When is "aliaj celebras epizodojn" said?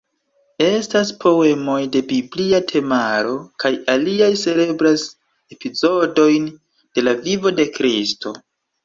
3.95-6.49